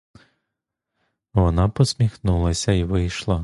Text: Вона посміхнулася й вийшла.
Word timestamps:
Вона 1.33 1.69
посміхнулася 1.69 2.71
й 2.71 2.83
вийшла. 2.83 3.39